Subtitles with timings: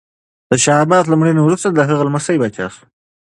[0.49, 2.83] د شاه عباس له مړینې وروسته د هغه لمسی پاچا شو.